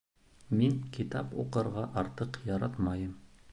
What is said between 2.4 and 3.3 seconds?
яратмайым